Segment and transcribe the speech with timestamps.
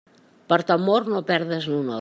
[0.53, 1.89] Per temor, no perdes l'honor.